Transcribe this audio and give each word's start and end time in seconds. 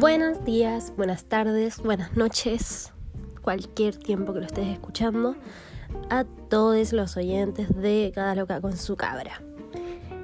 Buenos 0.00 0.46
días, 0.46 0.94
buenas 0.96 1.24
tardes, 1.24 1.82
buenas 1.82 2.16
noches, 2.16 2.90
cualquier 3.42 3.94
tiempo 3.94 4.32
que 4.32 4.40
lo 4.40 4.46
estés 4.46 4.68
escuchando, 4.68 5.36
a 6.08 6.24
todos 6.24 6.94
los 6.94 7.18
oyentes 7.18 7.68
de 7.76 8.10
Cada 8.14 8.34
Loca 8.34 8.62
con 8.62 8.78
su 8.78 8.96
cabra. 8.96 9.42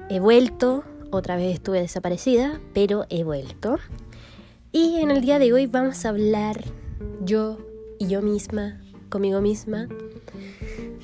He 0.09 0.19
vuelto, 0.19 0.83
otra 1.11 1.37
vez 1.37 1.57
estuve 1.57 1.83
desaparecida, 1.83 2.59
pero 2.73 3.05
he 3.11 3.23
vuelto. 3.23 3.77
Y 4.73 4.99
en 5.01 5.11
el 5.11 5.21
día 5.21 5.39
de 5.39 5.53
hoy 5.53 5.67
vamos 5.67 6.07
a 6.07 6.09
hablar 6.09 6.57
yo 7.21 7.59
y 7.99 8.07
yo 8.07 8.23
misma, 8.23 8.81
conmigo 9.11 9.43
misma, 9.43 9.89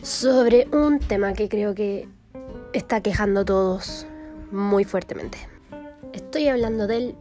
sobre 0.03 0.67
un 0.73 0.99
tema 0.99 1.35
que 1.35 1.51
creo 1.51 1.75
que 1.75 2.09
está 2.73 3.03
quejando 3.03 3.41
a 3.41 3.45
todos 3.45 4.07
muy 4.51 4.85
fuertemente. 4.85 5.37
Estoy 6.15 6.49
hablando 6.49 6.87
del. 6.87 7.17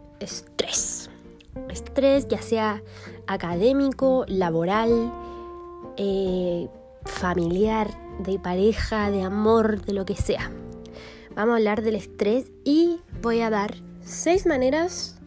Estrés 1.71 2.27
ya 2.27 2.41
sea 2.41 2.83
académico, 3.27 4.25
laboral, 4.27 5.11
eh, 5.97 6.67
familiar, 7.05 7.89
de 8.19 8.39
pareja, 8.39 9.11
de 9.11 9.23
amor, 9.23 9.81
de 9.83 9.93
lo 9.93 10.05
que 10.05 10.15
sea. 10.15 10.51
Vamos 11.35 11.53
a 11.53 11.57
hablar 11.57 11.81
del 11.81 11.95
estrés 11.95 12.51
y 12.63 12.99
voy 13.21 13.41
a 13.41 13.49
dar 13.49 13.75
seis 14.01 14.45
maneras 14.45 15.19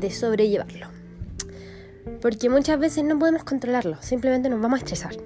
de 0.00 0.10
sobrellevarlo. 0.10 0.86
Porque 2.20 2.48
muchas 2.48 2.78
veces 2.78 3.04
no 3.04 3.18
podemos 3.18 3.44
controlarlo, 3.44 3.96
simplemente 4.00 4.48
nos 4.48 4.60
vamos 4.60 4.78
a 4.78 4.82
estresar. 4.82 5.16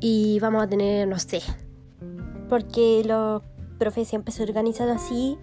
Y 0.00 0.38
vamos 0.40 0.62
a 0.62 0.66
tener, 0.66 1.06
no 1.06 1.18
sé, 1.18 1.42
porque 2.48 3.02
los 3.04 3.42
profes 3.78 4.08
siempre 4.08 4.32
se 4.32 4.42
organizan 4.42 4.88
así, 4.88 5.38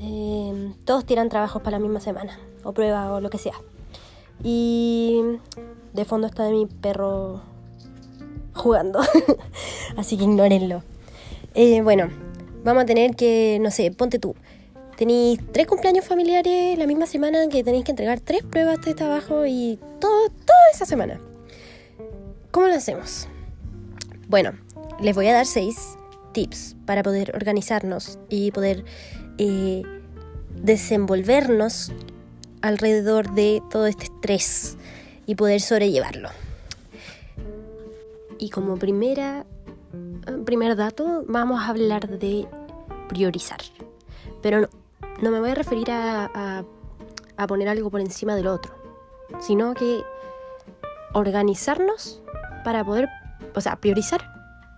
eh, 0.00 0.74
todos 0.84 1.04
tiran 1.04 1.28
trabajos 1.28 1.62
para 1.62 1.78
la 1.78 1.82
misma 1.82 2.00
semana, 2.00 2.38
o 2.64 2.72
pruebas 2.72 3.10
o 3.10 3.20
lo 3.20 3.30
que 3.30 3.38
sea. 3.38 3.54
Y 4.42 5.22
de 5.92 6.04
fondo 6.04 6.26
está 6.26 6.50
mi 6.50 6.66
perro 6.66 7.42
jugando, 8.54 9.00
así 9.96 10.16
que 10.16 10.24
ignórenlo. 10.24 10.82
Eh, 11.54 11.82
bueno, 11.82 12.08
vamos 12.64 12.82
a 12.82 12.86
tener 12.86 13.14
que, 13.14 13.58
no 13.60 13.70
sé, 13.70 13.90
ponte 13.92 14.18
tú. 14.18 14.34
Tenéis 14.96 15.40
tres 15.52 15.66
cumpleaños 15.66 16.04
familiares 16.04 16.78
la 16.78 16.86
misma 16.86 17.06
semana 17.06 17.48
que 17.48 17.64
tenéis 17.64 17.84
que 17.84 17.92
entregar 17.92 18.20
tres 18.20 18.42
pruebas 18.44 18.80
de 18.82 18.94
trabajo 18.94 19.44
y 19.46 19.78
todo, 20.00 20.28
toda 20.28 20.70
esa 20.72 20.86
semana. 20.86 21.20
¿Cómo 22.50 22.68
lo 22.68 22.74
hacemos? 22.74 23.28
Bueno, 24.28 24.52
les 25.00 25.14
voy 25.14 25.26
a 25.26 25.32
dar 25.32 25.46
seis 25.46 25.96
tips 26.32 26.76
para 26.86 27.02
poder 27.02 27.32
organizarnos 27.34 28.18
y 28.28 28.52
poder 28.52 28.84
eh, 29.38 29.82
desenvolvernos 30.62 31.92
alrededor 32.64 33.30
de 33.32 33.62
todo 33.70 33.86
este 33.86 34.04
estrés 34.04 34.78
y 35.26 35.34
poder 35.34 35.60
sobrellevarlo. 35.60 36.30
Y 38.38 38.48
como 38.48 38.76
primera, 38.76 39.44
primer 40.46 40.74
dato, 40.74 41.24
vamos 41.28 41.60
a 41.62 41.68
hablar 41.68 42.08
de 42.08 42.48
priorizar. 43.08 43.58
Pero 44.40 44.62
no, 44.62 44.68
no 45.20 45.30
me 45.30 45.40
voy 45.40 45.50
a 45.50 45.54
referir 45.54 45.90
a, 45.90 46.64
a 47.36 47.46
poner 47.46 47.68
algo 47.68 47.90
por 47.90 48.00
encima 48.00 48.34
del 48.34 48.46
otro, 48.46 48.74
sino 49.40 49.74
que 49.74 50.02
organizarnos 51.12 52.22
para 52.64 52.82
poder, 52.82 53.10
o 53.54 53.60
sea, 53.60 53.76
priorizar 53.76 54.22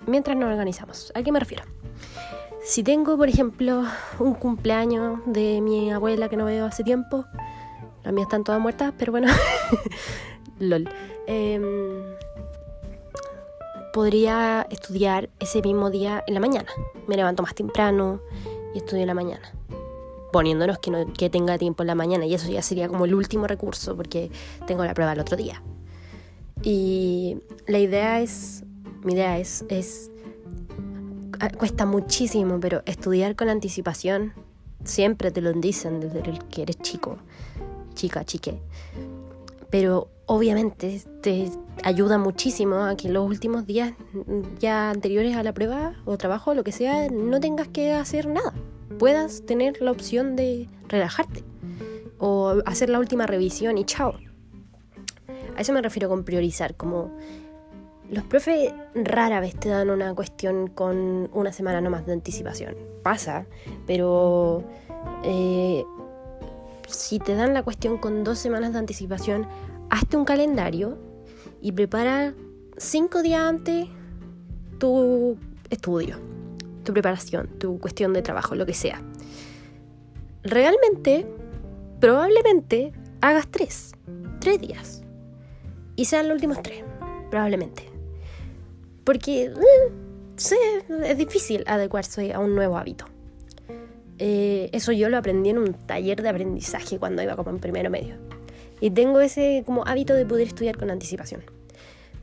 mientras 0.09 0.37
nos 0.37 0.51
organizamos. 0.51 1.13
¿A 1.15 1.23
qué 1.23 1.31
me 1.31 1.39
refiero? 1.39 1.63
Si 2.65 2.83
tengo, 2.83 3.17
por 3.17 3.29
ejemplo, 3.29 3.85
un 4.19 4.35
cumpleaños 4.35 5.21
de 5.25 5.61
mi 5.61 5.93
abuela 5.93 6.29
que 6.29 6.37
no 6.37 6.47
veo 6.47 6.67
hace 6.67 6.83
tiempo, 6.83 7.27
las 8.07 8.15
mías 8.15 8.27
están 8.27 8.45
todas 8.45 8.61
muertas, 8.61 8.95
pero 8.97 9.13
bueno, 9.13 9.29
lol. 10.59 10.89
Em, 11.27 11.63
podría 13.93 14.67
estudiar 14.71 15.29
ese 15.39 15.61
mismo 15.61 15.91
día 15.91 16.25
en 16.27 16.35
la 16.35 16.41
mañana. 16.41 16.69
Me 17.07 17.17
levanto 17.17 17.43
más 17.43 17.55
temprano 17.55 18.21
y 18.75 18.79
estudio 18.79 19.03
en 19.03 19.09
la 19.09 19.15
mañana. 19.15 19.53
Poniéndonos 20.33 20.79
que, 20.79 20.91
no, 20.91 21.13
que 21.13 21.29
tenga 21.31 21.59
tiempo 21.59 21.83
en 21.83 21.89
la 21.89 21.95
mañana 21.95 22.25
y 22.27 22.35
eso 22.35 22.49
ya 22.49 22.63
sería 22.63 22.89
como 22.89 23.05
el 23.05 23.15
último 23.15 23.47
recurso 23.47 23.97
porque 23.97 24.31
tengo 24.67 24.85
la 24.85 24.95
prueba 24.95 25.13
el 25.13 25.21
otro 25.21 25.37
día. 25.37 25.63
Y 26.63 27.39
la 27.67 27.79
idea 27.79 28.21
es 28.21 28.63
mi 29.07 29.13
idea 29.13 29.39
es, 29.39 29.65
es, 29.69 30.11
ah, 31.39 31.49
cuesta 31.51 31.87
muchísimo, 31.87 32.59
pero 32.59 32.83
estudiar 32.87 33.37
con 33.37 33.49
anticipación, 33.49 34.33
siempre 34.83 35.31
te 35.31 35.41
lo 35.41 35.53
dicen 35.53 36.01
desde 36.01 36.29
el 36.29 36.45
que 36.47 36.63
eres 36.63 36.79
chico, 36.79 37.19
chica, 37.97 38.25
chique. 38.25 38.61
Pero 39.71 40.09
obviamente 40.27 41.03
te 41.23 41.51
ayuda 41.83 42.19
muchísimo 42.19 42.77
a 42.85 42.97
que 42.97 43.09
en 43.09 43.15
los 43.15 43.27
últimos 43.27 43.67
días 43.67 43.95
ya 44.61 44.91
anteriores 44.91 45.37
a 45.37 45.43
la 45.43 45.53
prueba 45.53 45.95
o 46.05 46.17
trabajo, 46.17 46.55
lo 46.55 46.63
que 46.63 46.71
sea, 46.71 47.09
no 47.09 47.41
tengas 47.41 47.67
que 47.69 47.93
hacer 47.93 48.29
nada. 48.29 48.55
Puedas 49.01 49.45
tener 49.45 49.83
la 49.83 49.91
opción 49.91 50.37
de 50.37 50.69
relajarte 50.89 51.43
o 52.19 52.63
hacer 52.65 52.89
la 52.89 53.01
última 53.01 53.27
revisión 53.27 53.79
y 53.79 53.85
chao. 53.85 54.15
A 55.57 55.61
eso 55.61 55.73
me 55.73 55.83
refiero 55.83 56.09
con 56.09 56.25
priorizar, 56.25 56.77
como 56.77 57.11
los 58.11 58.25
profes 58.25 58.73
rara 58.95 59.41
vez 59.41 59.57
te 59.57 59.69
dan 59.69 59.91
una 59.91 60.15
cuestión 60.15 60.69
con 60.69 61.29
una 61.33 61.53
semana 61.53 61.81
nomás 61.81 62.07
de 62.07 62.13
anticipación. 62.13 62.77
Pasa, 63.03 63.47
pero 63.87 64.63
eh, 65.25 65.85
si 66.87 67.19
te 67.19 67.35
dan 67.35 67.55
la 67.55 67.63
cuestión 67.63 67.99
con 67.99 68.25
dos 68.25 68.39
semanas 68.39 68.73
de 68.73 68.79
anticipación, 68.79 69.47
hazte 69.91 70.17
un 70.17 70.25
calendario 70.25 70.99
y 71.61 71.73
prepara 71.73 72.35
cinco 72.77 73.23
días 73.23 73.41
antes 73.41 73.89
tu 74.79 75.37
estudio, 75.71 76.19
tu 76.85 76.93
preparación, 76.93 77.49
tu 77.59 77.79
cuestión 77.79 78.13
de 78.13 78.23
trabajo, 78.23 78.55
lo 78.55 78.67
que 78.67 78.75
sea. 78.75 79.03
Realmente, 80.43 81.27
probablemente 82.01 82.93
hagas 83.21 83.49
tres, 83.51 83.95
tres 84.41 84.61
días. 84.61 85.03
Y 85.97 86.05
sean 86.05 86.29
los 86.29 86.35
últimos 86.35 86.63
tres, 86.63 86.85
probablemente. 87.31 87.91
Porque 89.05 89.47
eh, 89.47 90.85
es 91.05 91.19
difícil 91.19 91.65
adecuarse 91.67 92.35
a 92.35 92.39
un 92.39 92.55
nuevo 92.55 92.77
hábito. 92.77 93.07
Eh, 94.19 94.71
eso 94.73 94.93
yo 94.93 95.09
lo 95.09 95.19
aprendí 95.19 95.51
en 95.51 95.59
un 95.59 95.75
taller 95.75 96.23
de 96.23 96.29
aprendizaje 96.29 96.99
cuando 96.99 97.23
iba 97.23 97.37
como 97.37 97.51
en 97.51 97.59
primero 97.59 97.91
medio. 97.91 98.17
Y 98.81 98.91
tengo 98.91 99.21
ese 99.21 99.63
como 99.65 99.87
hábito 99.87 100.15
de 100.15 100.27
poder 100.27 100.49
estudiar 100.49 100.77
con 100.77 100.91
anticipación. 100.91 101.43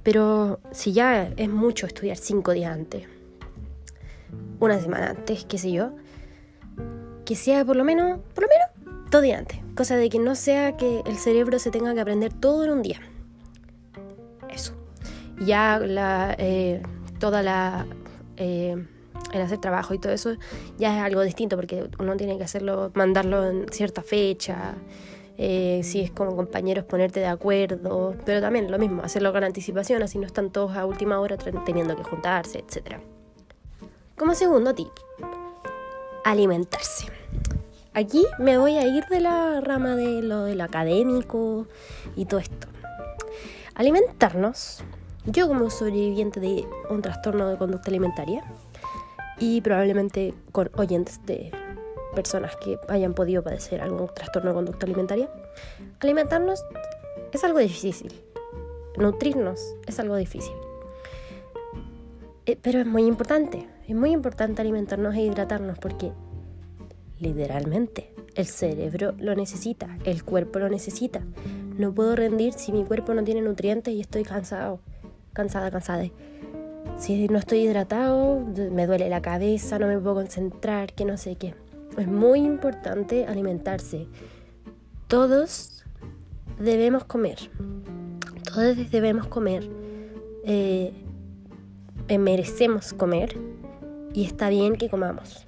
Pero 0.04 0.60
si 0.72 0.92
ya 0.92 1.32
es 1.38 1.50
mucho 1.50 1.86
estudiar 1.86 2.18
cinco 2.18 2.52
días 2.52 2.74
antes, 2.74 3.04
una 4.60 4.80
semana 4.80 5.12
antes, 5.12 5.46
qué 5.46 5.58
sé 5.58 5.72
yo, 5.72 5.92
que 7.26 7.36
sea 7.36 7.64
por 7.64 7.76
lo 7.76 7.84
menos, 7.84 8.20
por 8.34 8.44
lo 8.44 8.50
menos, 8.50 9.10
dos 9.10 9.22
días 9.22 9.40
antes. 9.40 9.60
Cosa 9.76 9.96
de 9.96 10.10
que 10.10 10.20
no 10.20 10.36
sea 10.36 10.78
que 10.78 11.02
el 11.06 11.18
cerebro 11.18 11.58
se 11.60 11.72
tenga 11.72 11.94
que 11.94 12.02
aprender 12.02 12.34
todo 12.34 12.64
en 12.64 12.72
un 12.72 12.82
día 12.82 13.00
ya 15.46 15.80
la, 15.80 16.36
eh, 16.38 16.82
toda 17.20 17.42
la... 17.42 17.86
Eh, 18.38 18.86
el 19.34 19.42
hacer 19.42 19.60
trabajo 19.60 19.94
y 19.94 20.00
todo 20.00 20.14
eso 20.14 20.36
ya 20.78 20.98
es 20.98 21.04
algo 21.04 21.22
distinto 21.22 21.56
porque 21.56 21.90
uno 22.00 22.16
tiene 22.18 22.38
que 22.38 22.44
hacerlo, 22.44 22.92
mandarlo 22.94 23.46
en 23.46 23.68
cierta 23.72 24.02
fecha, 24.02 24.76
eh, 25.38 25.82
si 25.84 26.02
es 26.02 26.12
como 26.12 26.36
compañeros 26.36 26.86
ponerte 26.86 27.20
de 27.20 27.26
acuerdo, 27.26 28.16
pero 28.26 28.40
también 28.40 28.72
lo 28.72 28.78
mismo, 28.78 29.02
hacerlo 29.04 29.34
con 29.34 29.44
anticipación, 29.44 30.04
así 30.04 30.20
no 30.20 30.28
están 30.28 30.52
todos 30.52 30.76
a 30.78 30.86
última 30.86 31.20
hora 31.20 31.38
teniendo 31.38 31.96
que 31.96 32.04
juntarse, 32.04 32.60
etc. 32.60 32.98
Como 34.16 34.36
segundo 34.36 34.76
tip, 34.76 34.92
alimentarse. 36.24 37.08
Aquí 37.96 38.26
me 38.40 38.58
voy 38.58 38.78
a 38.78 38.88
ir 38.88 39.06
de 39.06 39.22
la 39.22 39.62
rama 39.62 39.96
de 39.96 40.22
lo 40.22 40.44
del 40.44 40.62
académico 40.62 41.68
y 42.16 42.26
todo 42.26 42.40
esto. 42.40 42.68
Alimentarnos 43.76 44.84
yo 45.26 45.48
como 45.48 45.70
sobreviviente 45.70 46.40
de 46.40 46.68
un 46.90 47.02
trastorno 47.02 47.48
de 47.50 47.58
conducta 47.58 47.90
alimentaria 47.90 48.44
y 49.40 49.62
probablemente 49.62 50.34
con 50.52 50.70
oyentes 50.76 51.20
de 51.26 51.52
personas 52.16 52.56
que 52.58 52.78
hayan 52.90 53.14
podido 53.14 53.44
padecer 53.44 53.82
algún 53.82 54.08
trastorno 54.14 54.52
de 54.52 54.56
conducta 54.56 54.86
alimentaria, 54.86 55.30
alimentarnos 56.00 56.64
es 57.32 57.44
algo 57.44 57.60
difícil. 57.60 58.14
Nutrirnos 58.98 59.76
es 59.88 60.00
algo 60.00 60.16
difícil. 60.16 60.54
Eh, 62.46 62.58
pero 62.62 62.80
es 62.80 62.86
muy 62.86 63.06
importante, 63.06 63.68
es 63.88 63.96
muy 63.96 64.12
importante 64.12 64.62
alimentarnos 64.62 65.16
e 65.16 65.22
hidratarnos 65.22 65.80
porque 65.80 66.12
literalmente 67.20 68.14
el 68.36 68.46
cerebro 68.46 69.14
lo 69.18 69.34
necesita, 69.36 69.98
el 70.06 70.24
cuerpo 70.24 70.60
lo 70.60 70.70
necesita. 70.70 71.22
No 71.78 71.94
puedo 71.94 72.16
rendir 72.16 72.54
si 72.54 72.72
mi 72.72 72.84
cuerpo 72.84 73.14
no 73.14 73.24
tiene 73.24 73.42
nutrientes 73.42 73.94
y 73.94 74.02
estoy 74.02 74.24
cansado 74.24 74.80
cansada, 75.34 75.72
cansada. 75.72 76.06
Si 77.04 77.28
no 77.28 77.38
estoy 77.38 77.58
hidratado, 77.58 78.40
me 78.72 78.88
duele 78.88 79.10
la 79.10 79.22
cabeza, 79.22 79.78
no 79.78 79.88
me 79.88 80.00
puedo 80.00 80.16
concentrar, 80.16 80.94
que 80.94 81.04
no 81.04 81.18
sé 81.18 81.36
qué. 81.36 81.54
Es 81.98 82.08
muy 82.08 82.40
importante 82.40 83.26
alimentarse. 83.26 84.08
Todos 85.10 85.84
debemos 86.58 87.04
comer. 87.04 87.40
Todos 88.46 88.90
debemos 88.90 89.28
comer. 89.28 89.70
Eh, 90.46 90.94
merecemos 92.18 92.94
comer 92.94 93.38
y 94.14 94.24
está 94.24 94.48
bien 94.48 94.78
que 94.78 94.88
comamos. 94.88 95.46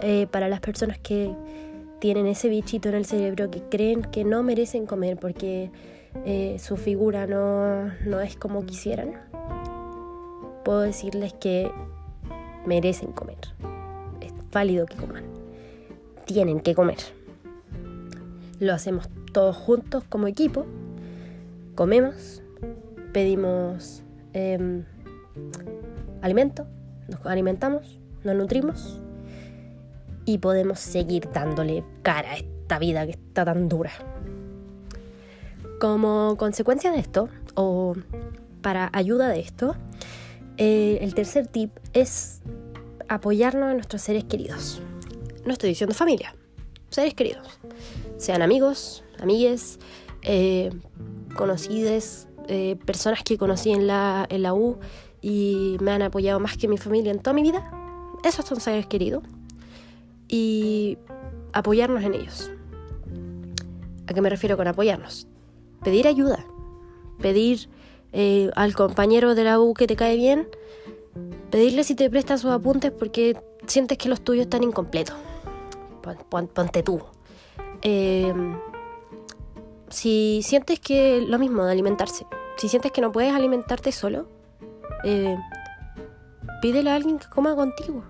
Eh, 0.00 0.28
para 0.30 0.48
las 0.48 0.60
personas 0.60 0.98
que 0.98 1.36
tienen 1.98 2.26
ese 2.26 2.48
bichito 2.48 2.88
en 2.88 2.94
el 2.94 3.04
cerebro 3.04 3.50
que 3.50 3.60
creen 3.64 4.00
que 4.00 4.24
no 4.24 4.42
merecen 4.42 4.86
comer 4.86 5.18
porque 5.18 5.70
eh, 6.24 6.56
su 6.58 6.78
figura 6.78 7.26
no, 7.26 7.92
no 8.06 8.20
es 8.20 8.34
como 8.36 8.64
quisieran, 8.64 9.29
puedo 10.64 10.80
decirles 10.80 11.32
que 11.34 11.70
merecen 12.66 13.12
comer. 13.12 13.38
Es 14.20 14.32
válido 14.50 14.86
que 14.86 14.96
coman. 14.96 15.24
Tienen 16.24 16.60
que 16.60 16.74
comer. 16.74 16.98
Lo 18.58 18.74
hacemos 18.74 19.08
todos 19.32 19.56
juntos 19.56 20.04
como 20.08 20.26
equipo. 20.26 20.66
Comemos, 21.74 22.42
pedimos 23.12 24.02
em, 24.32 24.84
alimento, 26.22 26.66
nos 27.08 27.24
alimentamos, 27.24 27.98
nos 28.22 28.36
nutrimos 28.36 29.00
y 30.24 30.38
podemos 30.38 30.78
seguir 30.78 31.28
dándole 31.32 31.82
cara 32.02 32.32
a 32.32 32.36
esta 32.36 32.78
vida 32.78 33.06
que 33.06 33.12
está 33.12 33.44
tan 33.44 33.68
dura. 33.68 33.90
Como 35.80 36.36
consecuencia 36.36 36.92
de 36.92 36.98
esto, 36.98 37.30
o 37.54 37.94
para 38.60 38.90
ayuda 38.92 39.28
de 39.28 39.40
esto, 39.40 39.74
eh, 40.62 40.98
el 41.00 41.14
tercer 41.14 41.46
tip 41.46 41.70
es 41.94 42.42
apoyarnos 43.08 43.70
en 43.70 43.76
nuestros 43.76 44.02
seres 44.02 44.24
queridos. 44.24 44.82
No 45.46 45.54
estoy 45.54 45.70
diciendo 45.70 45.94
familia, 45.94 46.34
seres 46.90 47.14
queridos. 47.14 47.58
Sean 48.18 48.42
amigos, 48.42 49.02
amigues, 49.18 49.78
eh, 50.20 50.70
eh, 52.48 52.76
personas 52.84 53.22
que 53.24 53.38
conocí 53.38 53.70
en 53.70 53.86
la, 53.86 54.26
en 54.28 54.42
la 54.42 54.52
U 54.52 54.78
y 55.22 55.78
me 55.80 55.92
han 55.92 56.02
apoyado 56.02 56.40
más 56.40 56.58
que 56.58 56.68
mi 56.68 56.76
familia 56.76 57.10
en 57.10 57.20
toda 57.20 57.32
mi 57.32 57.40
vida. 57.42 57.72
Esos 58.22 58.44
son 58.44 58.60
seres 58.60 58.86
queridos. 58.86 59.24
Y 60.28 60.98
apoyarnos 61.54 62.04
en 62.04 62.12
ellos. 62.12 62.50
¿A 64.06 64.12
qué 64.12 64.20
me 64.20 64.28
refiero 64.28 64.58
con 64.58 64.68
apoyarnos? 64.68 65.26
Pedir 65.82 66.06
ayuda. 66.06 66.44
Pedir 67.18 67.70
eh, 68.12 68.50
al 68.56 68.74
compañero 68.74 69.34
de 69.34 69.44
la 69.44 69.60
U 69.60 69.74
que 69.74 69.86
te 69.86 69.96
cae 69.96 70.16
bien. 70.16 70.48
Pedirle 71.50 71.84
si 71.84 71.94
te 71.94 72.08
presta 72.08 72.38
sus 72.38 72.50
apuntes 72.50 72.92
porque 72.92 73.36
sientes 73.66 73.98
que 73.98 74.08
los 74.08 74.20
tuyos 74.20 74.42
están 74.42 74.62
incompletos. 74.62 75.16
ponte 76.28 76.82
tú. 76.82 77.00
Eh, 77.82 78.32
si 79.88 80.40
sientes 80.42 80.78
que 80.80 81.20
lo 81.20 81.38
mismo 81.38 81.64
de 81.64 81.72
alimentarse, 81.72 82.26
si 82.56 82.68
sientes 82.68 82.92
que 82.92 83.00
no 83.00 83.10
puedes 83.10 83.34
alimentarte 83.34 83.90
solo, 83.90 84.28
eh, 85.04 85.36
pídele 86.62 86.90
a 86.90 86.94
alguien 86.94 87.18
que 87.18 87.28
coma 87.28 87.54
contigo. 87.56 88.04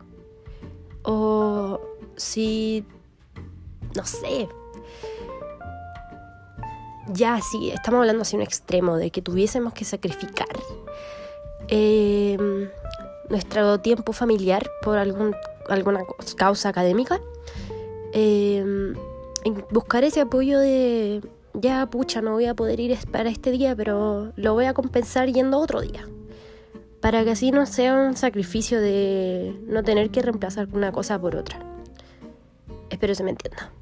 O 1.05 1.81
si, 2.17 2.85
no 3.97 4.05
sé, 4.05 4.49
ya 7.12 7.41
si 7.41 7.71
estamos 7.71 8.01
hablando 8.01 8.23
así 8.23 8.37
un 8.37 8.43
extremo 8.43 8.97
de 8.97 9.11
que 9.11 9.23
tuviésemos 9.23 9.73
que 9.73 9.85
sacrificar 9.85 10.49
em, 11.69 12.69
nuestro 13.29 13.79
tiempo 13.81 14.12
familiar 14.12 14.69
por 14.83 14.99
algún, 14.99 15.35
alguna 15.69 16.01
causa 16.37 16.69
académica, 16.69 17.21
eh, 18.12 18.95
buscar 19.71 20.05
ese 20.05 20.21
apoyo 20.21 20.59
de 20.59 21.23
ya 21.55 21.87
pucha, 21.87 22.21
no 22.21 22.33
voy 22.33 22.47
a 22.47 22.55
poder 22.55 22.81
ir 22.81 22.99
para 23.11 23.29
este 23.29 23.51
día, 23.51 23.75
pero 23.75 24.33
lo 24.37 24.55
voy 24.55 24.67
a 24.67 24.75
compensar 24.75 25.29
yendo 25.29 25.59
otro 25.59 25.81
día 25.81 26.07
para 27.01 27.25
que 27.25 27.31
así 27.31 27.51
no 27.51 27.67
sea 27.67 27.97
un 27.97 28.17
sacrificio 28.17 28.81
de 28.81 29.59
no 29.67 29.83
tener 29.83 30.11
que 30.11 30.23
reemplazar 30.23 30.69
una 30.73 30.93
cosa 30.93 31.19
por 31.19 31.35
otra. 31.35 31.59
Espero 32.91 33.15
se 33.15 33.25
me 33.25 33.31
entienda. 33.31 33.73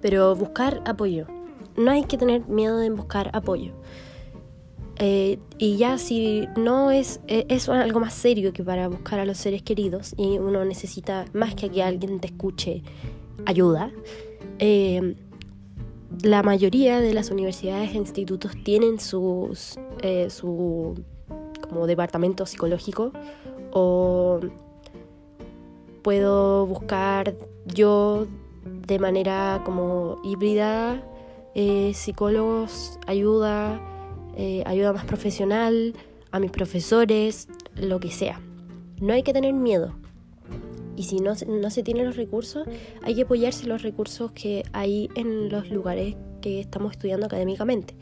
Pero 0.00 0.34
buscar 0.34 0.80
apoyo. 0.86 1.26
No 1.76 1.90
hay 1.90 2.04
que 2.04 2.16
tener 2.18 2.46
miedo 2.48 2.78
de 2.78 2.90
buscar 2.90 3.30
apoyo. 3.32 3.72
Eh, 4.96 5.38
y 5.58 5.76
ya 5.76 5.98
si 5.98 6.46
no 6.56 6.92
es, 6.92 7.20
eh, 7.26 7.46
es 7.48 7.68
algo 7.68 7.98
más 7.98 8.14
serio 8.14 8.52
que 8.52 8.62
para 8.62 8.88
buscar 8.88 9.18
a 9.18 9.24
los 9.24 9.38
seres 9.38 9.62
queridos 9.62 10.14
y 10.16 10.38
uno 10.38 10.64
necesita 10.64 11.24
más 11.32 11.54
que 11.54 11.68
que 11.68 11.82
alguien 11.82 12.20
te 12.20 12.28
escuche 12.28 12.82
ayuda, 13.44 13.90
eh, 14.60 15.16
la 16.22 16.44
mayoría 16.44 17.00
de 17.00 17.12
las 17.12 17.32
universidades 17.32 17.92
e 17.92 17.96
institutos 17.96 18.52
tienen 18.62 19.00
sus, 19.00 19.76
su 20.28 20.94
como 21.60 21.86
departamento 21.88 22.46
psicológico 22.46 23.10
o 23.72 24.38
puedo 26.02 26.66
buscar 26.66 27.34
yo 27.66 28.28
de 28.64 28.98
manera 29.00 29.60
como 29.64 30.20
híbrida 30.22 31.02
eh, 31.54 31.92
psicólogos, 31.94 32.98
ayuda, 33.06 33.80
eh, 34.36 34.62
ayuda 34.66 34.92
más 34.92 35.04
profesional, 35.04 35.94
a 36.32 36.40
mis 36.40 36.50
profesores, 36.50 37.48
lo 37.76 38.00
que 38.00 38.10
sea. 38.10 38.40
No 39.00 39.12
hay 39.12 39.22
que 39.22 39.32
tener 39.32 39.52
miedo. 39.52 39.94
Y 40.96 41.04
si 41.04 41.20
no, 41.20 41.34
no 41.46 41.70
se 41.70 41.82
tienen 41.82 42.06
los 42.06 42.16
recursos, 42.16 42.66
hay 43.02 43.14
que 43.14 43.22
apoyarse 43.22 43.64
en 43.64 43.68
los 43.68 43.82
recursos 43.82 44.32
que 44.32 44.64
hay 44.72 45.08
en 45.14 45.48
los 45.48 45.70
lugares 45.70 46.16
que 46.40 46.60
estamos 46.60 46.92
estudiando 46.92 47.26
académicamente. 47.26 47.94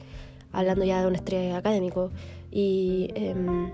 Hablando 0.51 0.85
ya 0.85 1.01
de 1.01 1.09
un 1.09 1.15
estrés 1.15 1.55
académico, 1.55 2.11
y 2.51 3.09
em, 3.15 3.71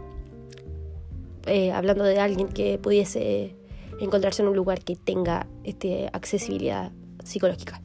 eh, 1.46 1.72
hablando 1.72 2.04
de 2.04 2.20
alguien 2.20 2.48
que 2.48 2.78
pudiese 2.78 3.56
encontrarse 4.00 4.42
en 4.42 4.48
un 4.48 4.56
lugar 4.56 4.84
que 4.84 4.94
tenga 4.94 5.48
este, 5.64 6.08
accesibilidad 6.12 6.92
psicológica 7.24 7.82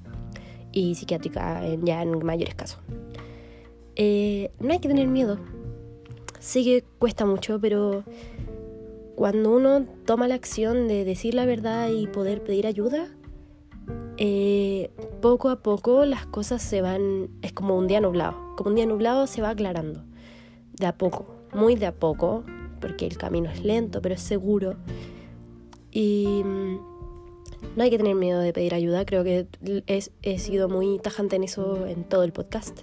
y 0.74 0.96
psiquiátrica 0.96 1.66
en, 1.66 1.86
ya 1.86 2.02
en 2.02 2.26
mayores 2.26 2.56
casos. 2.56 2.80
Eh, 3.96 4.52
no 4.60 4.74
hay 4.74 4.80
que 4.80 4.90
tener 4.90 5.08
miedo. 5.08 5.38
Sí 6.40 6.66
que 6.66 6.84
cuesta 7.00 7.26
mucho, 7.26 7.60
pero 7.62 8.04
cuando 9.16 9.56
uno 9.56 9.86
toma 10.06 10.28
la 10.28 10.36
acción 10.36 10.88
de 10.88 11.06
decir 11.06 11.36
la 11.36 11.46
verdad 11.46 11.90
y 11.90 12.08
poder 12.08 12.44
pedir 12.44 12.68
ayuda, 12.68 13.08
eh, 14.18 14.92
poco 15.22 15.50
a 15.50 15.62
poco 15.62 16.06
las 16.06 16.26
cosas 16.26 16.62
se 16.62 16.82
van, 16.82 17.30
es 17.42 17.54
como 17.54 17.78
un 17.78 17.88
día 17.88 18.02
nublado, 18.02 18.36
como 18.58 18.72
un 18.72 18.76
día 18.76 18.86
nublado 18.86 19.28
se 19.28 19.42
va 19.42 19.50
aclarando 19.50 20.04
de 20.74 20.86
a 20.86 20.98
poco, 20.98 21.26
muy 21.54 21.76
de 21.76 21.86
a 21.86 21.94
poco, 21.94 22.44
porque 22.82 23.06
el 23.08 23.18
camino 23.18 23.50
es 23.50 23.64
lento, 23.64 24.02
pero 24.02 24.16
es 24.16 24.22
seguro. 24.22 24.76
Y 25.92 26.42
mm, 26.44 26.80
no 27.76 27.84
hay 27.84 27.90
que 27.90 27.98
tener 27.98 28.16
miedo 28.16 28.40
de 28.40 28.54
pedir 28.54 28.74
ayuda, 28.74 29.06
creo 29.06 29.24
que 29.24 29.48
he 30.22 30.40
sido 30.40 30.70
muy 30.70 31.00
tajante 31.00 31.36
en 31.36 31.44
eso 31.44 31.86
en 31.88 32.04
todo 32.04 32.24
el 32.24 32.32
podcast. 32.32 32.82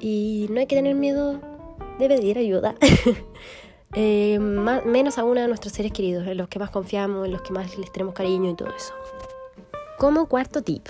Y 0.00 0.46
no 0.50 0.60
hay 0.60 0.66
que 0.66 0.76
tener 0.76 0.94
miedo 0.94 1.40
de 1.98 2.08
pedir 2.08 2.38
ayuda. 2.38 2.74
Eh, 3.96 4.40
menos 4.40 5.18
a 5.18 5.22
nuestros 5.22 5.72
seres 5.72 5.92
queridos, 5.92 6.26
en 6.26 6.36
los 6.36 6.48
que 6.48 6.58
más 6.58 6.70
confiamos, 6.70 7.26
en 7.26 7.32
los 7.32 7.42
que 7.42 7.52
más 7.52 7.78
les 7.78 7.92
tenemos 7.92 8.12
cariño 8.12 8.50
y 8.50 8.56
todo 8.56 8.68
eso. 8.74 8.92
Como 9.98 10.26
cuarto 10.26 10.62
tip, 10.62 10.88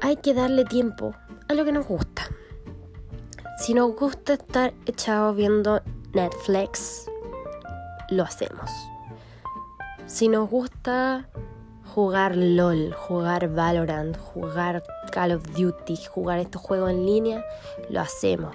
hay 0.00 0.16
que 0.16 0.34
darle 0.34 0.64
tiempo 0.64 1.14
a 1.48 1.54
lo 1.54 1.64
que 1.64 1.70
nos 1.70 1.86
gusta. 1.86 2.28
Si 3.58 3.72
nos 3.72 3.94
gusta 3.94 4.34
estar 4.34 4.74
echados 4.86 5.36
viendo 5.36 5.80
Netflix, 6.12 7.08
lo 8.10 8.24
hacemos. 8.24 8.70
Si 10.06 10.28
nos 10.28 10.50
gusta 10.50 11.28
jugar 11.94 12.36
LOL, 12.36 12.92
jugar 12.92 13.48
Valorant, 13.48 14.16
jugar 14.18 14.82
Call 15.10 15.32
of 15.32 15.42
Duty, 15.56 15.96
jugar 15.96 16.40
estos 16.40 16.60
juegos 16.60 16.90
en 16.90 17.06
línea, 17.06 17.44
lo 17.88 18.00
hacemos. 18.00 18.54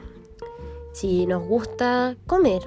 Si 0.91 1.25
nos 1.25 1.43
gusta 1.43 2.15
comer, 2.27 2.61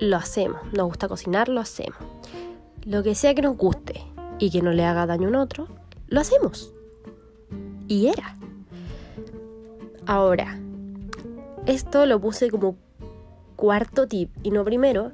lo 0.00 0.16
hacemos. 0.16 0.60
Nos 0.72 0.86
gusta 0.86 1.08
cocinar, 1.08 1.48
lo 1.48 1.60
hacemos. 1.60 1.98
Lo 2.84 3.02
que 3.02 3.14
sea 3.14 3.34
que 3.34 3.42
nos 3.42 3.56
guste 3.56 4.02
y 4.38 4.50
que 4.50 4.62
no 4.62 4.72
le 4.72 4.84
haga 4.84 5.06
daño 5.06 5.26
a 5.26 5.30
un 5.30 5.36
otro, 5.36 5.68
lo 6.08 6.20
hacemos. 6.20 6.72
Y 7.86 8.06
era. 8.06 8.38
Ahora, 10.06 10.58
esto 11.66 12.06
lo 12.06 12.18
puse 12.18 12.50
como 12.50 12.76
cuarto 13.56 14.08
tip 14.08 14.30
y 14.42 14.50
no 14.50 14.64
primero, 14.64 15.12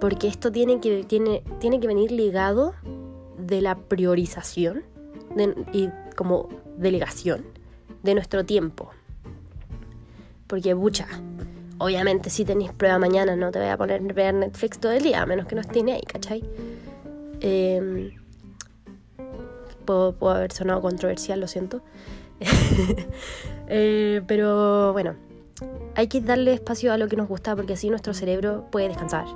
porque 0.00 0.28
esto 0.28 0.52
tiene 0.52 0.80
que, 0.80 1.04
tiene, 1.04 1.42
tiene 1.58 1.80
que 1.80 1.86
venir 1.86 2.12
ligado 2.12 2.74
de 3.38 3.60
la 3.60 3.76
priorización 3.76 4.84
y 5.72 5.88
como 6.16 6.48
delegación 6.76 7.44
de 8.02 8.14
nuestro 8.14 8.44
tiempo. 8.44 8.90
Porque, 10.46 10.74
bucha, 10.74 11.06
obviamente 11.78 12.30
si 12.30 12.44
tenéis 12.44 12.72
prueba 12.72 12.98
mañana 12.98 13.36
no 13.36 13.50
te 13.50 13.58
voy 13.58 13.68
a 13.68 13.76
poner 13.76 14.00
a 14.00 14.14
ver 14.14 14.34
Netflix 14.34 14.78
todo 14.78 14.92
el 14.92 15.02
día, 15.02 15.22
a 15.22 15.26
menos 15.26 15.46
que 15.46 15.54
no 15.54 15.60
estés 15.60 15.84
ahí, 15.84 16.02
¿cachai? 16.02 16.44
Eh, 17.40 18.16
puedo, 19.84 20.12
puedo 20.12 20.34
haber 20.34 20.52
sonado 20.52 20.80
controversial, 20.80 21.40
lo 21.40 21.48
siento. 21.48 21.82
Eh, 23.68 24.22
pero 24.28 24.92
bueno, 24.92 25.16
hay 25.96 26.06
que 26.06 26.20
darle 26.20 26.52
espacio 26.52 26.92
a 26.92 26.98
lo 26.98 27.08
que 27.08 27.16
nos 27.16 27.26
gusta 27.26 27.56
porque 27.56 27.72
así 27.72 27.90
nuestro 27.90 28.14
cerebro 28.14 28.68
puede 28.70 28.86
descansar. 28.86 29.26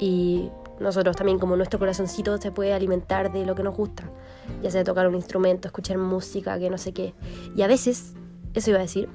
Y 0.00 0.50
nosotros 0.80 1.14
también, 1.14 1.38
como 1.38 1.56
nuestro 1.56 1.78
corazoncito 1.78 2.38
se 2.38 2.50
puede 2.50 2.72
alimentar 2.72 3.30
de 3.30 3.44
lo 3.44 3.54
que 3.54 3.62
nos 3.62 3.76
gusta. 3.76 4.10
Ya 4.62 4.70
sea 4.70 4.82
tocar 4.82 5.06
un 5.06 5.14
instrumento, 5.14 5.68
escuchar 5.68 5.98
música, 5.98 6.58
que 6.58 6.70
no 6.70 6.78
sé 6.78 6.92
qué. 6.92 7.14
Y 7.54 7.62
a 7.62 7.66
veces, 7.66 8.14
eso 8.54 8.70
iba 8.70 8.78
a 8.78 8.82
decir, 8.82 9.08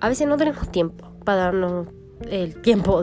a 0.00 0.08
veces 0.08 0.26
no 0.26 0.38
tenemos 0.38 0.72
tiempo 0.72 1.12
para 1.24 1.44
darnos 1.44 1.88
el 2.30 2.60
tiempo 2.62 3.02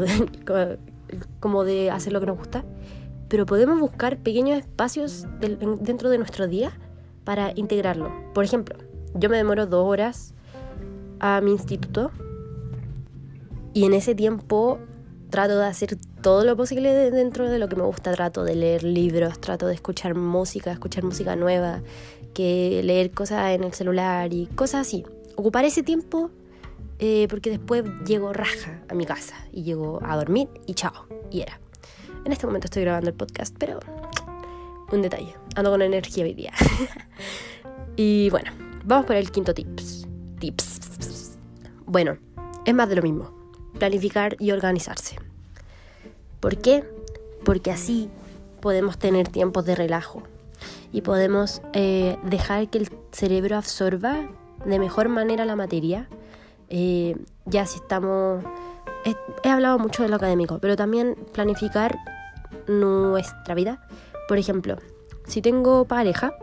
como 1.39 1.63
de 1.63 1.91
hacer 1.91 2.11
lo 2.11 2.19
que 2.19 2.25
nos 2.25 2.37
gusta. 2.37 2.65
Pero 3.27 3.45
podemos 3.45 3.79
buscar 3.79 4.17
pequeños 4.17 4.57
espacios 4.57 5.27
dentro 5.39 6.09
de 6.09 6.17
nuestro 6.17 6.47
día 6.47 6.71
para 7.23 7.51
integrarlo. 7.55 8.11
Por 8.33 8.43
ejemplo, 8.43 8.77
yo 9.13 9.29
me 9.29 9.37
demoro 9.37 9.67
dos 9.67 9.85
horas 9.85 10.33
a 11.19 11.39
mi 11.41 11.51
instituto 11.51 12.11
y 13.73 13.85
en 13.85 13.93
ese 13.93 14.15
tiempo 14.15 14.79
trato 15.29 15.57
de 15.57 15.65
hacer 15.65 15.97
todo 16.25 16.43
lo 16.43 16.57
posible 16.57 17.11
dentro 17.11 17.47
de 17.51 17.59
lo 17.59 17.69
que 17.69 17.75
me 17.75 17.83
gusta. 17.83 18.11
Trato 18.11 18.43
de 18.43 18.55
leer 18.55 18.81
libros, 18.81 19.39
trato 19.39 19.67
de 19.67 19.75
escuchar 19.75 20.15
música, 20.15 20.71
escuchar 20.71 21.03
música 21.03 21.35
nueva, 21.35 21.83
que 22.33 22.81
leer 22.83 23.11
cosas 23.11 23.51
en 23.51 23.63
el 23.63 23.73
celular 23.73 24.33
y 24.33 24.47
cosas 24.47 24.87
así. 24.87 25.03
Ocupar 25.35 25.65
ese 25.65 25.83
tiempo 25.83 26.31
eh, 26.97 27.27
porque 27.29 27.51
después 27.51 27.83
llego 28.07 28.33
raja 28.33 28.81
a 28.89 28.95
mi 28.95 29.05
casa 29.05 29.35
y 29.51 29.61
llego 29.61 29.99
a 30.03 30.15
dormir 30.15 30.49
y 30.65 30.73
chao. 30.73 31.05
Y 31.29 31.41
era. 31.41 31.59
En 32.25 32.31
este 32.31 32.47
momento 32.47 32.65
estoy 32.65 32.81
grabando 32.81 33.11
el 33.11 33.15
podcast, 33.15 33.55
pero 33.59 33.79
un 34.91 35.03
detalle. 35.03 35.35
Ando 35.55 35.69
con 35.69 35.83
energía 35.83 36.23
hoy 36.23 36.33
día. 36.33 36.53
y 37.97 38.31
bueno, 38.31 38.51
Vamos 38.83 39.05
por 39.05 39.15
el 39.15 39.31
quinto 39.31 39.53
tips. 39.53 40.07
Tips. 40.39 41.37
Bueno, 41.85 42.17
es 42.65 42.73
más 42.73 42.89
de 42.89 42.95
lo 42.95 43.03
mismo. 43.03 43.31
Planificar 43.79 44.37
y 44.39 44.49
organizarse. 44.49 45.17
¿Por 46.45 46.57
qué? 46.57 46.83
Porque 47.43 47.71
así 47.71 48.07
podemos 48.61 48.99
tener 48.99 49.27
tiempos 49.27 49.65
de 49.65 49.73
relajo 49.73 50.21
y 50.91 51.01
podemos 51.01 51.63
eh, 51.73 52.19
dejar 52.21 52.69
que 52.69 52.77
el 52.77 52.89
cerebro 53.11 53.57
absorba 53.57 54.29
de 54.63 54.77
mejor 54.77 55.09
manera 55.09 55.45
la 55.45 55.55
materia. 55.55 56.07
Eh, 56.69 57.15
ya 57.45 57.65
si 57.65 57.77
estamos... 57.77 58.43
he 59.43 59.49
hablado 59.49 59.79
mucho 59.79 60.03
de 60.03 60.09
lo 60.09 60.17
académico, 60.17 60.59
pero 60.59 60.75
también 60.75 61.15
planificar 61.33 61.97
nuestra 62.67 63.55
vida. 63.55 63.81
Por 64.27 64.37
ejemplo, 64.37 64.77
si 65.25 65.41
tengo 65.41 65.85
pareja, 65.85 66.35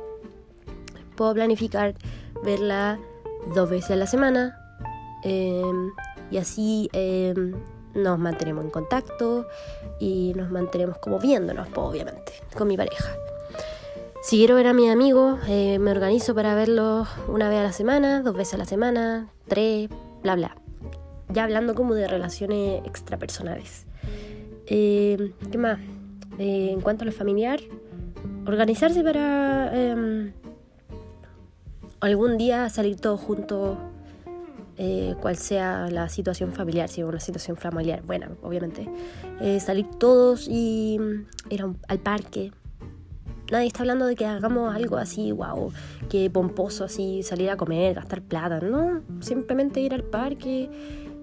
puedo 1.15 1.33
planificar 1.33 1.95
verla 2.43 2.99
dos 3.55 3.71
veces 3.71 3.93
a 3.93 3.97
la 3.97 4.09
semana 4.09 4.59
em, 5.23 5.93
y 6.33 6.39
así 6.39 6.91
em, 6.93 7.55
nos 7.95 8.19
mantenemos 8.19 8.65
en 8.65 8.71
contacto 8.71 9.47
y 9.99 10.33
nos 10.35 10.51
mantenemos 10.51 10.99
como 10.99 11.19
viéndonos, 11.19 11.69
pues, 11.69 11.87
obviamente, 11.87 12.33
con 12.57 12.69
mi 12.69 12.77
pareja. 12.77 13.13
Si 14.23 14.37
quiero 14.37 14.55
ver 14.55 14.69
a 14.69 14.73
mis 14.73 14.91
amigos, 14.91 15.41
eh, 15.49 15.79
me 15.79 15.91
organizo 15.91 16.35
para 16.35 16.55
verlos 16.55 17.09
una 17.29 17.49
vez 17.49 17.59
a 17.59 17.63
la 17.65 17.73
semana, 17.73 18.23
dos 18.23 18.37
veces 18.37 18.55
a 18.55 18.59
la 18.59 18.65
semana, 18.65 19.29
tres, 19.49 19.89
bla, 20.23 20.37
bla. 20.37 20.57
Ya 21.29 21.45
hablando 21.45 21.75
como 21.75 21.95
de 21.95 22.07
relaciones 22.07 22.87
extrapersonales. 22.87 23.87
Em, 24.67 25.33
¿Qué 25.51 25.59
más? 25.59 25.81
Eh, 26.39 26.71
en 26.73 26.81
cuanto 26.81 27.03
a 27.03 27.07
lo 27.07 27.13
familiar, 27.13 27.61
organizarse 28.47 29.03
para 29.03 29.73
algún 32.03 32.37
día 32.37 32.69
salir 32.69 32.97
todos 33.01 33.21
juntos, 33.21 33.79
eh, 34.79 35.15
cual 35.21 35.37
sea 35.37 35.89
la 35.91 36.09
situación 36.09 36.53
familiar, 36.53 36.89
si 36.89 37.01
es 37.01 37.07
una 37.07 37.21
situación 37.21 37.57
familiar 37.57 38.03
buena, 38.03 38.31
obviamente, 38.43 38.89
eh, 39.41 39.61
salir 39.61 39.87
todos 39.99 40.49
y 40.49 40.99
mm, 40.99 41.53
ir 41.53 41.65
al 41.89 41.99
parque. 41.99 42.53
Nadie 43.51 43.67
está 43.67 43.81
hablando 43.81 44.07
de 44.07 44.17
que 44.17 44.25
hagamos 44.25 44.75
algo 44.75 44.97
así, 44.97 45.31
wow, 45.31 45.71
que 46.09 46.31
pomposo, 46.31 46.85
así, 46.85 47.23
salir 47.23 47.51
a 47.51 47.57
comer, 47.57 47.95
gastar 47.95 48.23
plata, 48.23 48.61
no, 48.61 49.03
simplemente 49.21 49.81
ir 49.81 49.93
al 49.93 50.05
parque, 50.05 50.71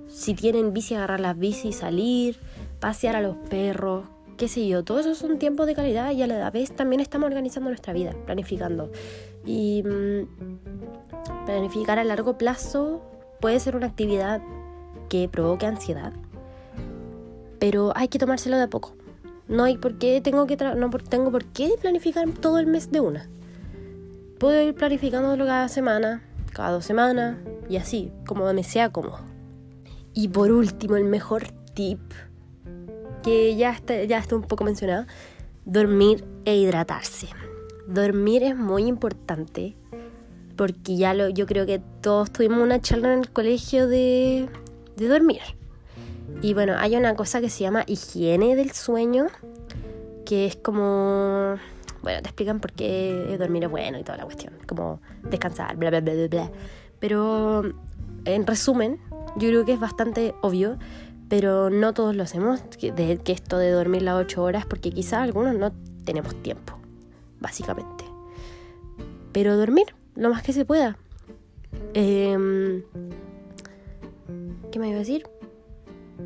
si 0.08 0.36
tienen 0.36 0.74
bici, 0.74 0.94
agarrar 0.94 1.20
las 1.20 1.38
bicis, 1.38 1.78
salir, 1.78 2.38
pasear 2.80 3.16
a 3.16 3.22
los 3.22 3.36
perros, 3.50 4.06
qué 4.38 4.48
sé 4.48 4.68
yo, 4.68 4.84
todo 4.84 5.00
eso 5.00 5.16
son 5.16 5.40
tiempos 5.40 5.66
de 5.66 5.76
calidad 5.76 6.12
y 6.12 6.22
a 6.22 6.28
la 6.28 6.50
vez 6.52 6.72
también 6.72 7.02
estamos 7.02 7.28
organizando 7.28 7.70
nuestra 7.70 7.94
vida, 7.94 8.14
planificando. 8.26 8.92
Y 9.46 9.84
mm, 9.84 11.46
planificar 11.46 12.00
a 12.00 12.04
largo 12.04 12.38
plazo 12.38 13.02
puede 13.40 13.60
ser 13.60 13.76
una 13.76 13.88
actividad 13.88 14.42
que 15.10 15.28
provoque 15.28 15.66
ansiedad, 15.66 16.14
pero 17.60 17.92
hay 17.96 18.08
que 18.08 18.20
tomárselo 18.20 18.58
de 18.58 18.68
poco. 18.68 18.94
No 19.48 19.64
hay 19.64 19.78
por 19.78 19.98
qué 19.98 20.22
tengo 20.22 20.46
que 20.46 20.56
no 20.58 20.90
tengo 20.92 21.32
por 21.32 21.46
qué 21.46 21.72
planificar 21.82 22.30
todo 22.30 22.60
el 22.60 22.68
mes 22.68 22.92
de 22.92 23.00
una. 23.00 23.28
Puedo 24.40 24.62
ir 24.62 24.76
planificándolo 24.76 25.46
cada 25.46 25.68
semana, 25.68 26.24
cada 26.54 26.72
dos 26.72 26.86
semanas 26.86 27.38
y 27.68 27.78
así, 27.78 28.12
como 28.28 28.52
me 28.54 28.64
sea 28.64 28.92
cómodo. 28.92 29.20
Y 30.14 30.28
por 30.30 30.52
último, 30.52 30.96
el 30.96 31.04
mejor 31.04 31.48
tip 31.74 32.00
que 33.24 33.56
ya 33.56 33.72
está, 33.72 34.04
ya 34.04 34.20
está 34.20 34.36
un 34.36 34.44
poco 34.44 34.64
mencionado, 34.64 35.06
dormir 35.66 36.26
e 36.46 36.56
hidratarse. 36.56 37.28
Dormir 37.88 38.44
es 38.44 38.56
muy 38.56 38.84
importante 38.84 39.76
porque 40.60 40.98
ya 40.98 41.14
lo, 41.14 41.30
yo 41.30 41.46
creo 41.46 41.66
que 41.66 41.80
todos 42.02 42.32
tuvimos 42.32 42.62
una 42.62 42.82
charla 42.82 43.14
en 43.14 43.20
el 43.20 43.30
colegio 43.32 43.88
de, 43.88 44.50
de 44.98 45.08
dormir. 45.08 45.40
Y 46.42 46.54
bueno, 46.54 46.76
hay 46.78 46.98
una 46.98 47.16
cosa 47.16 47.40
que 47.40 47.50
se 47.50 47.62
llama 47.62 47.86
higiene 47.88 48.58
del 48.58 48.72
sueño, 48.72 49.28
que 50.26 50.46
es 50.46 50.58
como, 50.58 51.56
bueno, 52.04 52.22
te 52.22 52.28
explican 52.28 52.60
por 52.60 52.74
qué 52.74 53.38
dormir 53.40 53.64
es 53.64 53.70
bueno 53.70 54.00
y 54.00 54.04
toda 54.04 54.18
la 54.18 54.26
cuestión, 54.26 54.54
como 54.68 55.00
descansar, 55.24 55.78
bla, 55.78 55.92
bla, 55.92 56.02
bla, 56.02 56.14
bla, 56.14 56.28
bla. 56.28 56.52
Pero 57.00 57.64
en 58.26 58.46
resumen, 58.46 59.00
yo 59.38 59.48
creo 59.48 59.64
que 59.64 59.72
es 59.72 59.80
bastante 59.80 60.36
obvio 60.42 60.78
pero 61.30 61.70
no 61.70 61.94
todos 61.94 62.16
lo 62.16 62.24
hacemos, 62.24 62.60
que 62.80 63.22
esto 63.28 63.60
de 63.60 63.70
dormir 63.70 64.02
las 64.02 64.16
8 64.16 64.44
horas, 64.44 64.66
porque 64.66 64.90
quizá 64.90 65.22
algunos 65.22 65.56
no 65.56 65.72
tenemos 66.04 66.36
tiempo, 66.42 66.74
básicamente. 67.40 68.04
Pero 69.32 69.56
dormir 69.56 69.94
lo 70.20 70.30
más 70.30 70.44
que 70.44 70.54
se 70.54 70.66
pueda. 70.66 70.98
Em, 71.94 72.84
¿Qué 74.72 74.80
me 74.80 74.90
iba 74.90 74.98
a 74.98 75.00
decir? 75.00 75.28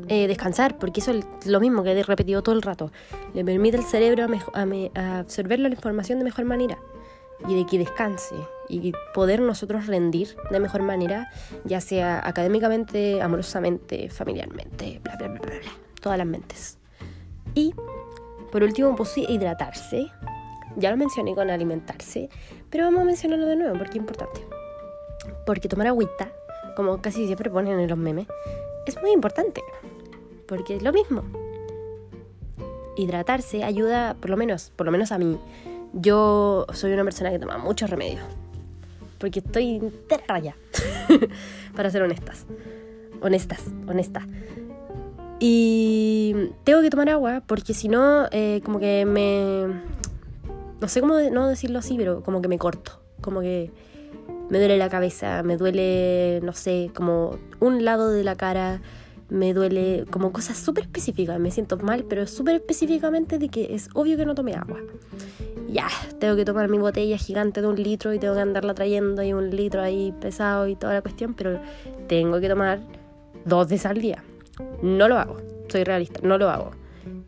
Eh, 0.08 0.26
descansar, 0.26 0.78
porque 0.78 1.00
eso 1.00 1.12
es 1.12 1.24
lo 1.46 1.60
mismo 1.60 1.82
que 1.82 1.92
he 1.92 2.02
repetido 2.02 2.42
todo 2.42 2.54
el 2.54 2.62
rato. 2.62 2.90
Le 3.32 3.44
permite 3.44 3.78
al 3.78 3.84
cerebro 3.84 4.26
a 4.52 5.18
absorber 5.18 5.60
la 5.60 5.68
información 5.68 6.18
de 6.18 6.24
mejor 6.24 6.44
manera 6.44 6.78
y 7.48 7.54
de 7.54 7.66
que 7.66 7.78
descanse 7.78 8.34
y 8.68 8.92
poder 9.14 9.40
nosotros 9.40 9.86
rendir 9.86 10.36
de 10.50 10.60
mejor 10.60 10.82
manera, 10.82 11.30
ya 11.64 11.80
sea 11.80 12.26
académicamente, 12.26 13.22
amorosamente, 13.22 14.10
familiarmente, 14.10 15.00
bla, 15.02 15.16
bla, 15.16 15.28
bla, 15.28 15.40
bla, 15.40 15.58
bla, 15.60 15.70
todas 16.00 16.18
las 16.18 16.26
mentes. 16.26 16.78
Y 17.54 17.74
por 18.50 18.62
último, 18.62 18.94
pues 18.96 19.16
hidratarse. 19.16 20.10
Ya 20.76 20.90
lo 20.90 20.96
mencioné 20.96 21.34
con 21.34 21.50
alimentarse, 21.50 22.28
pero 22.70 22.84
vamos 22.84 23.02
a 23.02 23.04
mencionarlo 23.04 23.46
de 23.46 23.56
nuevo 23.56 23.78
porque 23.78 23.92
es 23.92 23.96
importante. 23.96 24.44
Porque 25.46 25.68
tomar 25.68 25.86
agüita, 25.86 26.32
como 26.76 27.00
casi 27.00 27.26
siempre 27.26 27.50
ponen 27.50 27.78
en 27.78 27.88
los 27.88 27.98
memes, 27.98 28.26
es 28.86 29.00
muy 29.00 29.12
importante. 29.12 29.62
Porque 30.46 30.76
es 30.76 30.82
lo 30.82 30.92
mismo. 30.92 31.22
Hidratarse 32.96 33.64
ayuda, 33.64 34.14
por 34.20 34.30
lo 34.30 34.36
menos, 34.36 34.72
por 34.76 34.86
lo 34.86 34.92
menos 34.92 35.12
a 35.12 35.18
mí, 35.18 35.38
yo 35.92 36.66
soy 36.72 36.92
una 36.92 37.04
persona 37.04 37.30
que 37.30 37.38
toma 37.38 37.58
muchos 37.58 37.90
remedios. 37.90 38.24
Porque 39.18 39.38
estoy 39.38 39.76
entera 39.76 40.38
ya. 40.38 40.56
Para 41.76 41.90
ser 41.90 42.02
honestas. 42.02 42.46
Honestas, 43.20 43.62
honesta. 43.88 44.26
Y 45.40 46.50
tengo 46.64 46.80
que 46.82 46.90
tomar 46.90 47.08
agua 47.08 47.42
porque 47.46 47.74
si 47.74 47.88
no, 47.88 48.26
eh, 48.30 48.60
como 48.64 48.78
que 48.78 49.04
me... 49.04 49.66
No 50.80 50.88
sé 50.88 51.00
cómo 51.00 51.18
no 51.18 51.48
decirlo 51.48 51.78
así, 51.78 51.96
pero 51.96 52.22
como 52.22 52.42
que 52.42 52.48
me 52.48 52.58
corto. 52.58 53.00
Como 53.20 53.40
que 53.40 53.70
me 54.50 54.58
duele 54.58 54.76
la 54.76 54.88
cabeza, 54.88 55.42
me 55.42 55.56
duele, 55.56 56.40
no 56.42 56.52
sé, 56.52 56.90
como 56.94 57.38
un 57.60 57.84
lado 57.84 58.10
de 58.10 58.24
la 58.24 58.36
cara, 58.36 58.82
me 59.30 59.54
duele 59.54 60.04
como 60.10 60.32
cosas 60.32 60.58
súper 60.58 60.84
específicas. 60.84 61.40
Me 61.40 61.50
siento 61.50 61.76
mal, 61.78 62.04
pero 62.04 62.26
súper 62.26 62.56
específicamente 62.56 63.38
de 63.38 63.48
que 63.48 63.74
es 63.74 63.88
obvio 63.94 64.16
que 64.16 64.26
no 64.26 64.34
tomé 64.34 64.54
agua 64.54 64.80
ya, 65.74 65.88
tengo 66.20 66.36
que 66.36 66.44
tomar 66.44 66.68
mi 66.68 66.78
botella 66.78 67.18
gigante 67.18 67.60
de 67.60 67.66
un 67.66 67.74
litro 67.74 68.14
y 68.14 68.20
tengo 68.20 68.34
que 68.34 68.40
andarla 68.40 68.74
trayendo 68.74 69.22
y 69.24 69.32
un 69.32 69.50
litro 69.50 69.82
ahí 69.82 70.14
pesado 70.20 70.68
y 70.68 70.76
toda 70.76 70.94
la 70.94 71.02
cuestión, 71.02 71.34
pero 71.34 71.60
tengo 72.06 72.40
que 72.40 72.48
tomar 72.48 72.80
dos 73.44 73.68
veces 73.68 73.86
al 73.86 74.00
día. 74.00 74.22
No 74.82 75.08
lo 75.08 75.18
hago, 75.18 75.36
soy 75.68 75.82
realista, 75.82 76.20
no 76.22 76.38
lo 76.38 76.48
hago. 76.48 76.70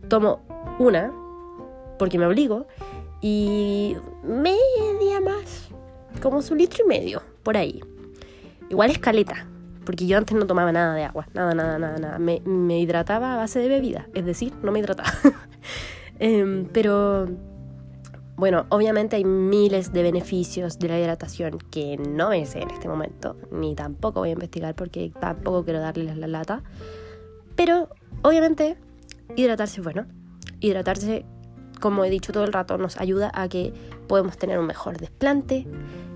Tomo 0.09 0.43
una 0.79 1.13
porque 1.99 2.19
me 2.19 2.27
obligo 2.27 2.67
y 3.21 3.97
media 4.25 5.21
más, 5.21 5.69
como 6.21 6.43
su 6.43 6.55
litro 6.55 6.85
y 6.85 6.89
medio, 6.89 7.23
por 7.43 7.57
ahí. 7.57 7.83
Igual 8.69 8.91
es 8.91 8.99
caleta, 8.99 9.47
porque 9.85 10.07
yo 10.07 10.19
antes 10.19 10.37
no 10.37 10.47
tomaba 10.47 10.73
nada 10.73 10.95
de 10.95 11.05
agua, 11.05 11.27
nada, 11.35 11.55
nada, 11.55 11.79
nada, 11.79 11.99
nada. 11.99 12.19
Me, 12.19 12.41
me 12.45 12.79
hidrataba 12.79 13.35
a 13.35 13.37
base 13.37 13.59
de 13.61 13.69
bebida, 13.69 14.09
es 14.15 14.25
decir, 14.25 14.53
no 14.63 14.73
me 14.73 14.81
hidrataba. 14.81 15.11
Em, 16.19 16.65
pero 16.73 17.29
bueno, 18.37 18.67
obviamente 18.69 19.17
hay 19.17 19.25
miles 19.25 19.93
de 19.95 20.03
beneficios 20.03 20.79
de 20.79 20.89
la 20.89 21.01
hidratación 21.01 21.59
que 21.71 21.97
no 21.97 22.29
me 22.31 22.39
en 22.39 22.71
este 22.71 22.87
momento, 22.87 23.37
ni 23.51 23.75
tampoco 23.75 24.21
voy 24.21 24.29
a 24.29 24.33
investigar 24.33 24.75
porque 24.75 25.11
tampoco 25.19 25.65
quiero 25.65 25.81
darles 25.81 26.17
la 26.19 26.27
lata. 26.27 26.63
Pero 27.55 27.89
obviamente 28.23 28.77
hidratarse 29.37 29.81
es 29.81 29.85
bueno. 29.85 30.07
Hidratarse, 30.61 31.25
como 31.81 32.05
he 32.05 32.11
dicho 32.11 32.33
todo 32.33 32.45
el 32.45 32.53
rato, 32.53 32.79
nos 32.79 32.97
ayuda 32.99 33.31
a 33.35 33.49
que 33.49 33.73
podemos 34.09 34.37
tener 34.37 34.59
un 34.59 34.67
mejor 34.67 34.99
desplante, 34.99 35.67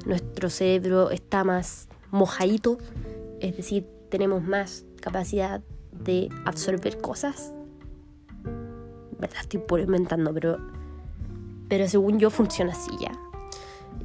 nuestro 0.06 0.50
cerebro 0.50 1.10
está 1.10 1.44
más 1.44 1.88
mojadito, 2.10 2.78
es 3.40 3.56
decir, 3.56 3.86
tenemos 4.08 4.42
más 4.42 4.84
capacidad 5.00 5.60
de 5.92 6.28
absorber 6.44 7.00
cosas 7.00 7.52
verdad 9.20 9.38
estoy 9.42 9.60
puro 9.60 9.82
inventando, 9.82 10.32
pero, 10.32 10.58
pero 11.68 11.86
según 11.88 12.18
yo 12.18 12.30
funciona 12.30 12.72
así 12.72 12.90
ya. 12.98 13.12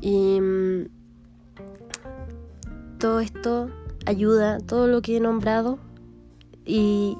Y 0.01 0.39
mm, 0.39 0.87
todo 2.99 3.19
esto 3.21 3.69
ayuda, 4.05 4.59
todo 4.59 4.87
lo 4.87 5.01
que 5.01 5.17
he 5.17 5.19
nombrado 5.19 5.79
y 6.65 7.17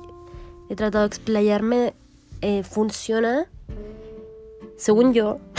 he 0.70 0.75
tratado 0.75 1.04
de 1.04 1.08
explayarme, 1.08 1.94
eh, 2.42 2.63
funciona, 2.63 3.48
según 4.77 5.13
yo. 5.13 5.39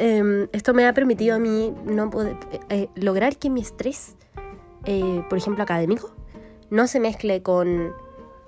Em, 0.00 0.46
esto 0.52 0.74
me 0.74 0.86
ha 0.86 0.94
permitido 0.94 1.34
a 1.34 1.40
mí 1.40 1.74
no 1.84 2.08
poder, 2.08 2.36
eh, 2.68 2.88
lograr 2.94 3.36
que 3.36 3.50
mi 3.50 3.62
estrés, 3.62 4.14
eh, 4.84 5.24
por 5.28 5.38
ejemplo 5.38 5.64
académico, 5.64 6.14
no 6.70 6.86
se 6.86 7.00
mezcle 7.00 7.42
con 7.42 7.92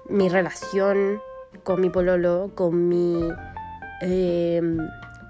mi 0.09 0.29
relación 0.29 1.21
con 1.63 1.81
mi 1.81 1.91
pololo, 1.91 2.53
con 2.55 2.89
mi 2.89 3.29
em, 4.01 4.79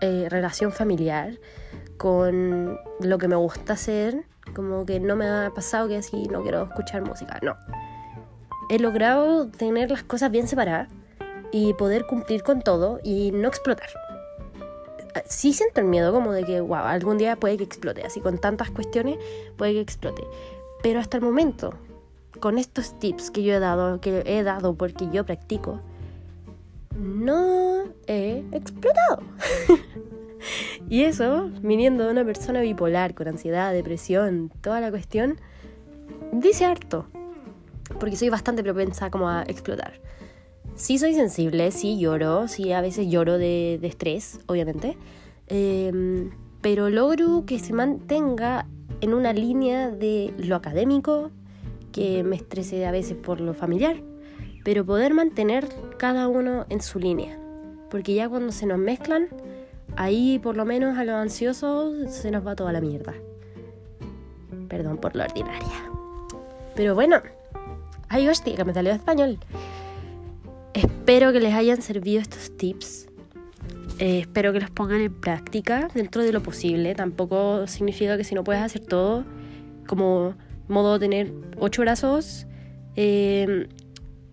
eh, 0.01 0.27
relación 0.29 0.73
familiar, 0.73 1.39
con 1.97 2.79
lo 3.01 3.19
que 3.19 3.29
me 3.29 3.37
gusta 3.37 3.75
hacer, 3.75 4.25
como 4.55 4.87
que 4.87 5.01
no 5.01 5.17
me 5.17 5.29
ha 5.29 5.51
pasado 5.55 5.89
que 5.89 5.97
así 5.97 6.25
no 6.29 6.43
quiero 6.43 6.65
escuchar 6.65 7.03
música, 7.03 7.39
no. 7.43 7.57
He 8.69 8.79
logrado 8.79 9.49
tener 9.49 9.91
las 9.91 10.05
cosas 10.05 10.31
bien 10.31 10.47
separadas 10.47 10.89
y 11.53 11.75
poder 11.75 12.07
cumplir 12.07 12.43
con 12.43 12.63
todo 12.63 13.01
y 13.03 13.33
no 13.33 13.49
explotar. 13.49 13.89
Sí 15.27 15.53
siento 15.53 15.81
el 15.81 15.87
miedo 15.87 16.13
como 16.13 16.33
de 16.33 16.45
que, 16.45 16.61
wow, 16.61 16.79
algún 16.79 17.19
día 17.19 17.37
puede 17.37 17.57
que 17.57 17.65
explote, 17.65 18.03
así 18.03 18.21
con 18.21 18.39
tantas 18.39 18.71
cuestiones 18.71 19.19
puede 19.57 19.73
que 19.75 19.81
explote. 19.81 20.23
Pero 20.83 21.01
hasta 21.01 21.17
el 21.17 21.23
momento, 21.23 21.75
con 22.39 22.59
estos 22.59 22.99
tips 22.99 23.31
que 23.31 23.43
yo 23.43 23.55
he 23.55 23.59
dado, 23.59 24.01
que 24.01 24.23
he 24.25 24.43
dado 24.43 24.75
porque 24.75 25.09
yo 25.13 25.27
practico, 25.27 25.81
no 26.97 27.85
he 28.07 28.45
explotado. 28.53 29.23
y 30.89 31.05
eso, 31.05 31.51
viniendo 31.61 32.05
de 32.05 32.11
una 32.11 32.25
persona 32.25 32.61
bipolar, 32.61 33.15
con 33.15 33.29
ansiedad, 33.29 33.73
depresión, 33.73 34.51
toda 34.61 34.81
la 34.81 34.91
cuestión, 34.91 35.41
dice 36.33 36.65
harto. 36.65 37.07
Porque 37.99 38.17
soy 38.17 38.29
bastante 38.29 38.63
propensa 38.63 39.11
como 39.11 39.29
a 39.29 39.43
explotar. 39.43 40.01
Sí 40.81 40.97
soy 40.97 41.13
sensible, 41.13 41.73
sí 41.73 41.99
lloro, 41.99 42.49
sí 42.49 42.73
a 42.73 42.81
veces 42.81 43.07
lloro 43.07 43.37
de, 43.37 43.79
estrés, 43.83 44.41
obviamente. 44.47 44.97
Em, 45.47 46.31
pero 46.63 46.89
logro 46.89 47.45
que 47.45 47.59
se 47.59 47.75
mantenga 47.75 48.67
en 49.03 49.13
una 49.13 49.35
línea 49.35 49.91
de 49.91 50.33
lo 50.39 50.57
académico, 50.57 51.33
que 51.93 52.25
me 52.25 52.35
estrese 52.35 52.87
a 52.87 52.93
veces 52.93 53.15
por 53.15 53.43
lo 53.43 53.53
familiar, 53.53 54.03
pero 54.65 54.87
poder 54.87 55.13
mantener 55.13 55.69
cada 55.99 56.29
uno 56.29 56.65
en 56.71 56.81
su 56.81 56.99
línea. 56.99 57.39
Porque 57.91 58.15
ya 58.15 58.31
cuando 58.31 58.51
se 58.51 58.65
nos 58.65 58.79
mezclan, 58.79 59.29
ahí 59.97 60.39
por 60.39 60.57
lo 60.57 60.65
menos 60.65 60.97
a 60.97 61.05
los 61.05 61.15
ansiosos 61.15 62.11
se 62.11 62.31
nos 62.31 62.47
va 62.47 62.57
toda 62.57 62.73
la 62.73 62.81
mierda. 62.81 63.13
Perdón 64.67 64.97
por 64.97 65.15
lo 65.15 65.25
ordinaria. 65.25 65.91
Pero 66.75 66.95
bueno, 66.95 67.21
ay 68.09 68.27
hostia, 68.29 68.57
que 68.57 68.65
me 68.65 68.73
salió 68.73 68.93
español. 68.93 69.39
Espero 71.11 71.33
que 71.33 71.41
les 71.41 71.55
hayan 71.55 71.83
servido 71.83 72.21
estos 72.21 72.57
tips. 72.57 73.09
Eh, 73.99 74.21
espero 74.21 74.53
que 74.53 74.61
los 74.61 74.71
pongan 74.71 75.01
en 75.01 75.13
práctica 75.13 75.89
dentro 75.93 76.23
de 76.23 76.33
lo 76.33 76.41
posible. 76.41 76.95
Tampoco 76.95 77.67
significa 77.67 78.17
que 78.17 78.23
si 78.23 78.37
no 78.37 78.45
puedes 78.45 78.63
hacer 78.63 78.83
todo, 78.83 79.25
como 79.89 80.37
modo 80.69 81.01
tener 81.01 81.33
ocho 81.59 81.83
brazos, 81.83 82.47
eh, 82.95 83.67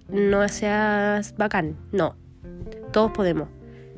no 0.08 0.48
seas 0.50 1.36
bacán, 1.36 1.76
no. 1.92 2.16
Todos 2.94 3.12
podemos. 3.12 3.50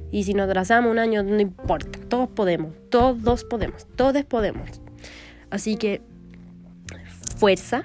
Y 0.10 0.24
si 0.24 0.34
nos 0.34 0.50
trazamos 0.50 0.90
un 0.90 1.00
año, 1.00 1.22
no 1.22 1.42
importa, 1.42 2.00
todos 2.08 2.30
podemos, 2.30 2.74
todos 2.90 3.44
podemos, 3.44 3.88
todos 3.98 4.24
podemos. 4.24 4.80
Así 5.50 5.76
que 5.76 6.02
fuerza 7.36 7.84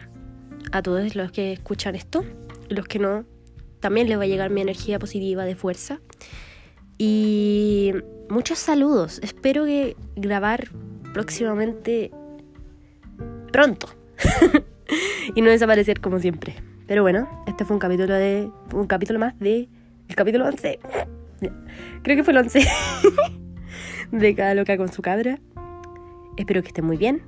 a 0.70 0.83
todos 0.83 1.16
los 1.16 1.33
que 1.33 1.52
escuchan 1.52 1.96
esto, 1.96 2.24
los 2.68 2.87
que 2.87 3.00
no, 3.00 3.24
también 3.85 4.09
les 4.09 4.18
va 4.18 4.23
a 4.23 4.27
llegar 4.27 4.49
mi 4.49 4.62
energía 4.62 4.99
positiva 4.99 5.44
de 5.44 5.57
fuerza. 5.57 6.01
Y 6.97 7.92
muchos 8.31 8.59
saludos, 8.59 9.20
espero 9.23 9.66
que 9.66 9.94
grabar 10.16 10.70
próximamente 11.12 12.11
pronto 13.53 13.88
y 15.35 15.42
no 15.42 15.51
desaparecer 15.51 16.01
como 16.01 16.18
siempre. 16.18 16.55
Pero 16.87 17.03
bueno, 17.03 17.29
este 17.47 17.66
fue 17.66 17.75
un 17.75 17.79
capítulo 17.79 18.14
de. 18.14 18.51
Un 18.73 18.87
capítulo 18.87 19.18
más 19.18 19.38
de. 19.38 19.68
El 20.09 20.16
capítulo 20.16 20.47
11. 20.47 20.79
Creo 22.03 22.16
que 22.16 22.25
fue 22.25 22.33
el 22.33 22.38
11. 22.38 22.66
de 24.12 24.35
cada 24.35 24.55
loca 24.55 24.79
con 24.79 24.90
su 24.90 25.03
cabra. 25.03 25.40
Espero 26.38 26.62
que 26.62 26.68
estén 26.68 26.87
muy 26.87 26.97
bien. 26.97 27.20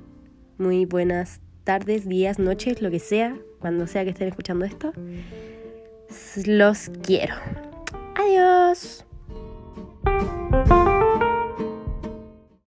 Muy 0.57 0.85
buenas 0.85 1.39
tardes, 1.65 2.09
días, 2.09 2.39
noches, 2.39 2.81
lo 2.81 2.89
que 2.89 2.97
sea. 2.97 3.37
Cuando 3.59 3.85
sea 3.85 4.03
que 4.05 4.09
estén 4.09 4.27
escuchando 4.27 4.65
esto. 4.65 4.91
Los 6.45 6.89
quiero. 7.03 7.35
Adiós. 8.15 9.05